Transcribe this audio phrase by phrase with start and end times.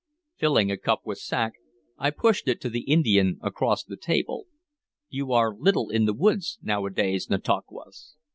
[0.35, 1.53] Filling a cup with sack,
[1.99, 4.47] I pushed it to the Indian across the table.
[5.09, 8.15] "You are little in the woods nowadays, Nantauquas."